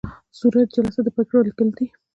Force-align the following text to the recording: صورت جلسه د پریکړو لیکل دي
صورت 0.39 0.67
جلسه 0.75 0.99
د 1.03 1.07
پریکړو 1.15 1.47
لیکل 1.47 1.67
دي 1.77 1.87